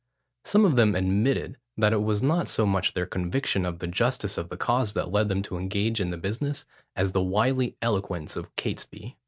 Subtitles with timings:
[0.45, 4.35] Some of them admitted, that it was not so much their conviction of the justice
[4.35, 8.35] of the cause that led them to engage in the business, as the wily eloquence
[8.35, 9.17] of Catesby.